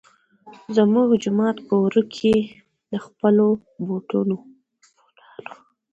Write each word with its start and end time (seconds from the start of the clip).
مونږ 0.93 1.11
جومات 1.23 1.57
پۀ 1.67 1.75
ورۀ 1.81 2.03
کښې 2.13 2.35
د 2.91 2.93
خپلو 3.05 3.47
بوټانو 3.85 4.37